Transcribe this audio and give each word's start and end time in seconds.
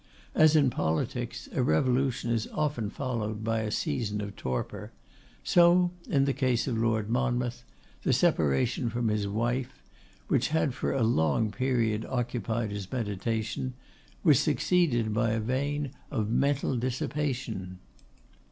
As 0.33 0.55
in 0.55 0.71
politics 0.71 1.47
a 1.51 1.61
revolution 1.61 2.31
is 2.31 2.47
often 2.53 2.89
followed 2.89 3.43
by 3.43 3.59
a 3.59 3.69
season 3.69 4.19
of 4.19 4.35
torpor, 4.35 4.91
so 5.43 5.91
in 6.09 6.25
the 6.25 6.33
case 6.33 6.65
of 6.67 6.75
Lord 6.75 7.07
Monmouth 7.07 7.63
the 8.01 8.11
separation 8.11 8.89
from 8.89 9.09
his 9.09 9.27
wife, 9.27 9.83
which 10.27 10.47
had 10.47 10.73
for 10.73 10.91
a 10.91 11.03
long 11.03 11.51
period 11.51 12.03
occupied 12.09 12.71
his 12.71 12.91
meditation, 12.91 13.75
was 14.23 14.39
succeeded 14.39 15.13
by 15.13 15.33
a 15.33 15.39
vein 15.39 15.91
of 16.09 16.31
mental 16.31 16.77
dissipation. 16.77 17.77